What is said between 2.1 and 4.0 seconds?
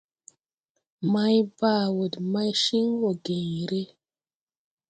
de maychin wo geeré.